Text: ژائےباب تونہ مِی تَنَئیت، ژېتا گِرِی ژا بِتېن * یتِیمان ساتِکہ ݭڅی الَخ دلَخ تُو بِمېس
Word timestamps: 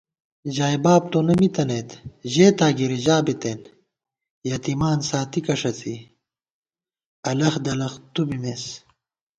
ژائےباب 0.55 1.01
تونہ 1.11 1.33
مِی 1.39 1.47
تَنَئیت، 1.55 1.89
ژېتا 2.31 2.67
گِرِی 2.77 2.99
ژا 3.05 3.17
بِتېن 3.25 3.59
* 4.03 4.47
یتِیمان 4.49 4.99
ساتِکہ 5.09 5.55
ݭڅی 5.59 5.95
الَخ 7.31 7.55
دلَخ 7.65 7.93
تُو 8.13 8.21
بِمېس 8.27 8.63